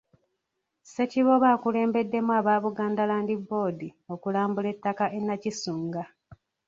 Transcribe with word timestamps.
Ssekiboobo 0.83 1.45
akulembeddemu 1.55 2.31
aba 2.39 2.53
Buganda 2.63 3.03
Land 3.09 3.31
Board 3.47 3.79
okulambula 4.13 4.67
ettaka 4.75 5.05
e 5.17 5.19
Nakisunga. 5.23 6.03